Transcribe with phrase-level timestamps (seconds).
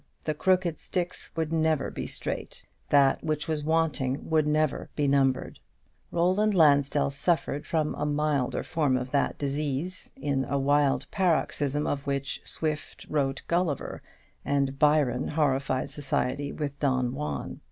[0.25, 5.59] The crooked sticks would never be straight: that which was wanting would never be numbered.
[6.09, 12.07] Roland Lansdell suffered from a milder form of that disease in a wild paroxysm of
[12.07, 14.01] which Swift wrote "Gulliver,"
[14.43, 17.59] and Byron horrified society with "Don Juan."